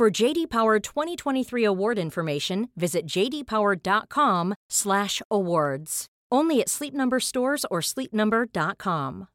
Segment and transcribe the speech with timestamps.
[0.00, 6.06] For JD Power 2023 award information, visit jdpower.com/awards.
[6.34, 9.26] Only at Sleep Number stores or sleepnumber.com.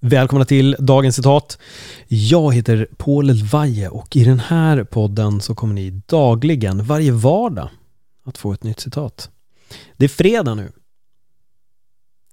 [0.00, 1.58] Välkomna till dagens citat.
[2.08, 7.68] Jag heter Paul Elvaje och i den här podden så kommer ni dagligen, varje vardag,
[8.24, 9.30] att få ett nytt citat.
[9.96, 10.72] Det är fredag nu.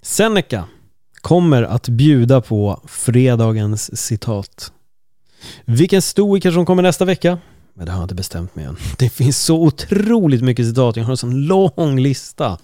[0.01, 0.67] Seneca
[1.21, 4.73] kommer att bjuda på fredagens citat.
[5.65, 7.39] Vilken stoiker som kommer nästa vecka?
[7.73, 8.77] Men det har jag inte bestämt mig än.
[8.97, 10.95] Det finns så otroligt mycket citat.
[10.95, 12.57] Jag har en sån lång lista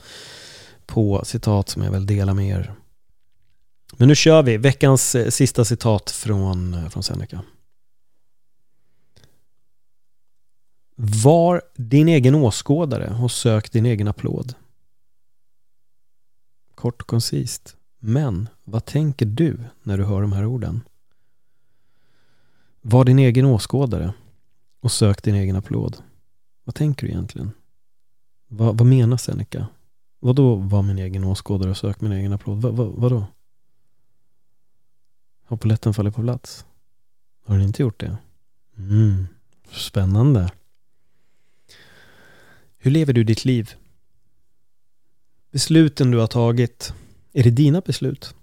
[0.85, 2.73] på citat som jag vill dela med er.
[3.97, 7.41] Men nu kör vi veckans eh, sista citat från, eh, från Seneca.
[10.95, 14.53] Var din egen åskådare och sök din egen applåd.
[16.75, 17.75] Kort och koncist.
[17.99, 20.81] Men vad tänker du när du hör de här orden?
[22.87, 24.13] Var din egen åskådare
[24.79, 25.97] och sök din egen applåd.
[26.63, 27.51] Vad tänker du egentligen?
[28.47, 29.67] Vad, vad menar Seneca?
[30.19, 32.61] Vad då var min egen åskådare och sök min egen applåd?
[32.61, 33.27] Va, va, vad då?
[35.45, 36.65] Har polletten fallit på plats?
[37.45, 38.17] Har den inte gjort det?
[38.77, 39.27] Mm,
[39.71, 40.51] spännande.
[42.77, 43.73] Hur lever du ditt liv?
[45.51, 46.93] Besluten du har tagit,
[47.33, 48.35] är det dina beslut?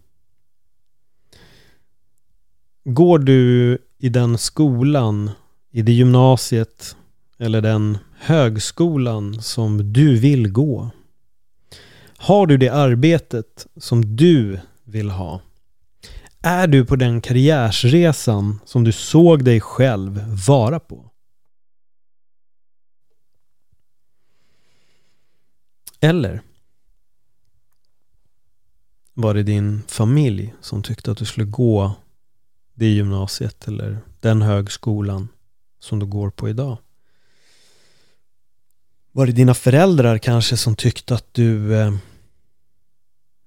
[2.84, 5.30] Går du i den skolan,
[5.70, 6.96] i det gymnasiet
[7.38, 10.90] eller den högskolan som du vill gå?
[12.16, 15.40] Har du det arbetet som du vill ha?
[16.40, 21.10] Är du på den karriärsresan som du såg dig själv vara på?
[26.00, 26.42] Eller
[29.14, 31.94] var det din familj som tyckte att du skulle gå
[32.82, 35.28] det gymnasiet eller den högskolan
[35.80, 36.78] som du går på idag?
[39.12, 41.94] Var det dina föräldrar kanske som tyckte att du eh,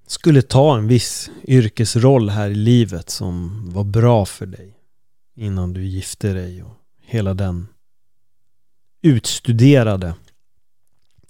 [0.06, 4.74] skulle ta en viss yrkesroll här i livet som var bra för dig
[5.34, 7.68] innan du gifte dig och hela den
[9.02, 10.14] utstuderade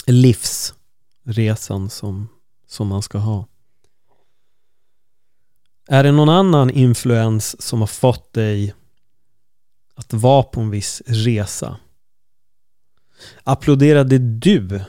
[0.07, 2.29] livsresan som,
[2.67, 3.47] som man ska ha.
[5.89, 8.75] Är det någon annan influens som har fått dig
[9.95, 11.77] att vara på en viss resa?
[13.45, 14.81] Applåderade du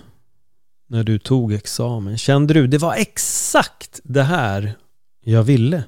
[0.88, 2.18] när du tog examen?
[2.18, 4.74] Kände du det var exakt det här
[5.24, 5.84] jag ville?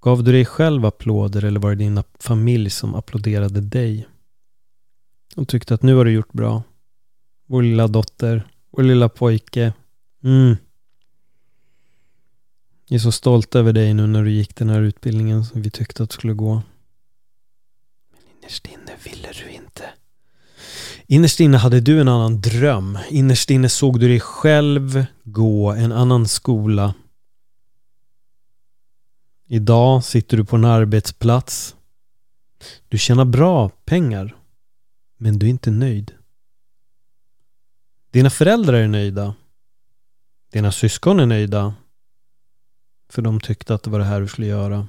[0.00, 4.08] Gav du dig själv applåder eller var det din familj som applåderade dig?
[5.36, 6.62] Och tyckte att nu har du gjort bra.
[7.46, 9.72] Vår lilla dotter, vår lilla pojke.
[10.24, 10.56] Mm.
[12.88, 15.70] Jag är så stolt över dig nu när du gick den här utbildningen som vi
[15.70, 16.62] tyckte att du skulle gå.
[18.12, 19.84] Men innerst inne ville du inte.
[21.06, 22.98] Innerst inne hade du en annan dröm.
[23.10, 26.94] Innerst inne såg du dig själv gå en annan skola.
[29.46, 31.76] Idag sitter du på en arbetsplats.
[32.88, 34.36] Du tjänar bra pengar.
[35.16, 36.12] Men du är inte nöjd.
[38.10, 39.34] Dina föräldrar är nöjda.
[40.52, 41.74] Dina syskon är nöjda.
[43.08, 44.88] För de tyckte att det var det här du skulle göra.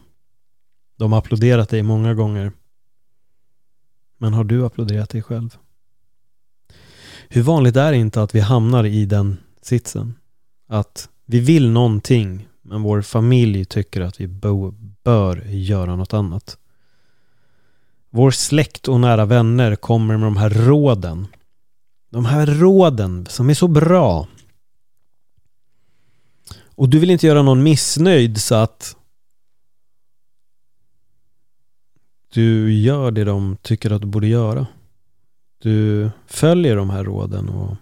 [0.98, 2.52] De har applåderat dig många gånger.
[4.18, 5.58] Men har du applåderat dig själv?
[7.30, 10.14] Hur vanligt är det inte att vi hamnar i den sitsen?
[10.68, 14.28] Att vi vill någonting men vår familj tycker att vi
[15.04, 16.58] bör göra något annat.
[18.10, 21.28] Vår släkt och nära vänner kommer med de här råden.
[22.10, 24.28] De här råden som är så bra.
[26.78, 28.96] Och du vill inte göra någon missnöjd så att
[32.34, 34.68] du gör det de tycker att du borde göra.
[35.58, 37.76] Du följer de här råden och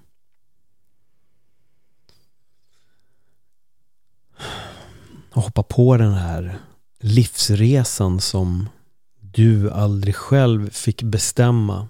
[5.30, 6.59] hoppar på den här
[7.00, 8.69] livsresan som
[9.19, 11.88] du aldrig själv fick bestämma.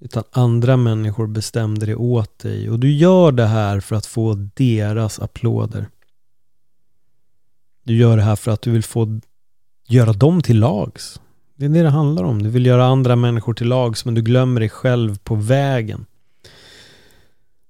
[0.00, 2.70] Utan andra människor bestämde det åt dig.
[2.70, 5.86] Och du gör det här för att få deras applåder.
[7.84, 9.20] Du gör det här för att du vill få
[9.88, 11.20] göra dem till lags.
[11.56, 12.42] Det är det det handlar om.
[12.42, 16.06] Du vill göra andra människor till lags men du glömmer dig själv på vägen.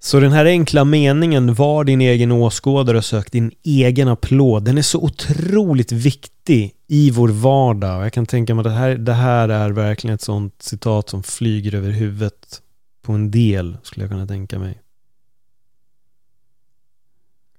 [0.05, 4.79] Så den här enkla meningen, var din egen åskådare och sök din egen applåd, den
[4.79, 7.99] är så otroligt viktig i vår vardag.
[7.99, 11.09] Och jag kan tänka mig att det här, det här är verkligen ett sånt citat
[11.09, 12.63] som flyger över huvudet
[13.03, 14.81] på en del, skulle jag kunna tänka mig.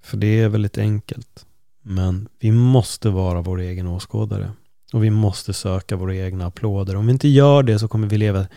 [0.01, 1.45] För det är väldigt enkelt.
[1.81, 4.51] Men vi måste vara vår egen åskådare.
[4.94, 6.95] Och vi måste söka våra egna applåder.
[6.95, 8.48] Om vi inte gör det så kommer vi leva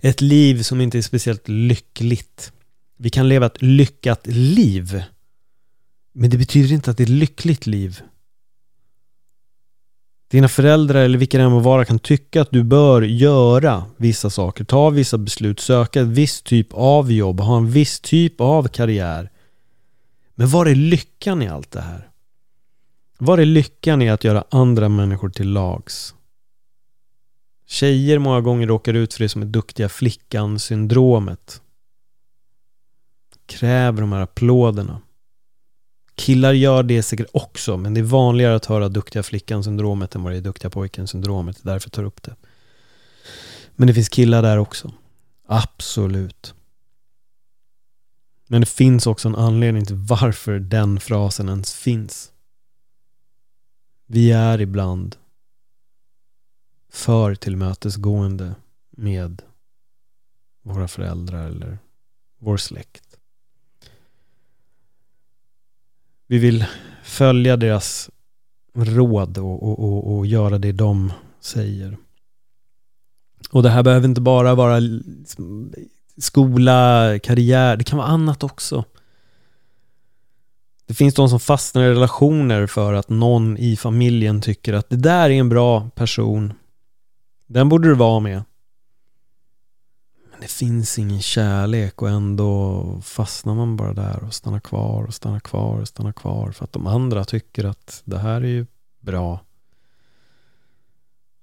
[0.00, 2.52] ett liv som inte är speciellt lyckligt.
[2.96, 5.02] Vi kan leva ett lyckat liv.
[6.12, 8.00] Men det betyder inte att det är ett lyckligt liv.
[10.28, 14.30] Dina föräldrar eller vilka det än må vara kan tycka att du bör göra vissa
[14.30, 18.68] saker, ta vissa beslut, söka en viss typ av jobb, ha en viss typ av
[18.68, 19.30] karriär.
[20.34, 22.08] Men var är lyckan i allt det här?
[23.18, 26.14] Var är lyckan i att göra andra människor till lags?
[27.66, 31.62] Tjejer många gånger råkar ut för det som är duktiga flickan-syndromet.
[33.46, 35.00] Kräver de här applåderna.
[36.16, 40.32] Killar gör det säkert också, men det är vanligare att höra duktiga flickan-syndromet än vad
[40.32, 41.58] det är duktiga pojken-syndromet.
[41.62, 42.36] Därför tar jag upp det.
[43.74, 44.92] Men det finns killar där också.
[45.46, 46.54] Absolut.
[48.48, 52.32] Men det finns också en anledning till varför den frasen ens finns.
[54.06, 55.16] Vi är ibland
[56.92, 58.54] för tillmötesgående
[58.90, 59.42] med
[60.62, 61.78] våra föräldrar eller
[62.38, 63.05] vår släkt.
[66.26, 66.64] Vi vill
[67.02, 68.10] följa deras
[68.74, 71.96] råd och, och, och, och göra det de säger.
[73.50, 75.72] Och det här behöver inte bara vara liksom
[76.16, 78.84] skola, karriär, det kan vara annat också.
[80.86, 84.96] Det finns de som fastnar i relationer för att någon i familjen tycker att det
[84.96, 86.52] där är en bra person.
[87.46, 88.42] Den borde du vara med.
[90.36, 95.14] Men det finns ingen kärlek och ändå fastnar man bara där och stannar kvar och
[95.14, 98.66] stannar kvar och stannar kvar för att de andra tycker att det här är ju
[99.00, 99.40] bra.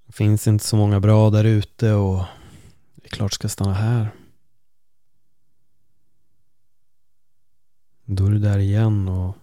[0.06, 2.24] Det finns inte så många bra där ute och
[2.95, 4.10] det är klart ska stanna här.
[8.06, 9.36] Då är du där igen och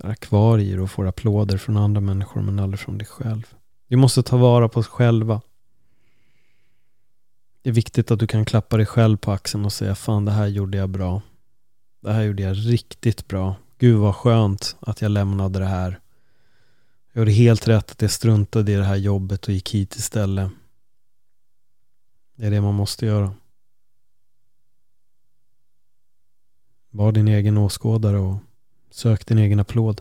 [0.00, 3.54] är kvar i det och får applåder från andra människor men aldrig från dig själv.
[3.88, 5.40] Vi måste ta vara på oss själva.
[7.64, 10.32] Det är viktigt att du kan klappa dig själv på axeln och säga fan det
[10.32, 11.22] här gjorde jag bra.
[12.00, 13.56] Det här gjorde jag riktigt bra.
[13.78, 16.00] Gud vad skönt att jag lämnade det här.
[17.12, 20.50] Jag gjorde helt rätt att jag struntade i det här jobbet och gick hit istället.
[22.34, 23.34] Det är det man måste göra.
[26.90, 28.36] Var din egen åskådare och
[28.90, 30.00] sök din egen applåd.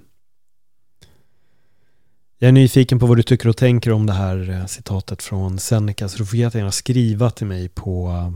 [2.43, 5.59] Jag är nyfiken på vad du tycker och tänker om det här eh, citatet från
[5.59, 8.33] Seneca så du får jättegärna skriva till mig på eh,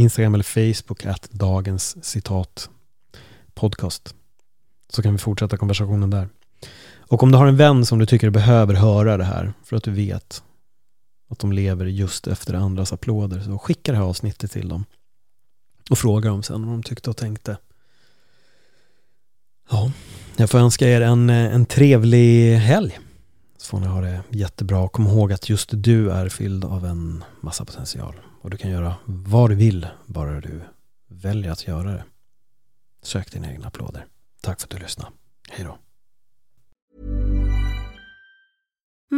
[0.00, 2.70] Instagram eller Facebook att dagens citat
[3.54, 4.14] podcast.
[4.88, 6.28] Så kan vi fortsätta konversationen där.
[6.98, 9.84] Och om du har en vän som du tycker behöver höra det här för att
[9.84, 10.42] du vet
[11.30, 14.84] att de lever just efter andras applåder så skicka det här avsnittet till dem
[15.90, 17.56] och fråga dem sen vad de tyckte och tänkte.
[19.70, 19.92] Ja,
[20.36, 22.98] jag får önska er en, eh, en trevlig helg.
[23.60, 24.88] Så får ni ha det jättebra.
[24.88, 28.20] Kom ihåg att just du är fylld av en massa potential.
[28.40, 30.60] Och du kan göra vad du vill, bara du
[31.08, 32.04] väljer att göra det.
[33.02, 34.06] Sök dina egna applåder.
[34.42, 35.10] Tack för att du lyssnade.
[35.50, 35.78] Hej då.